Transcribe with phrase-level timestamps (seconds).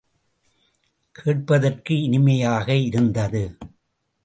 [1.15, 3.57] கேட்பதற்கு இனிமையாக இருந்தது.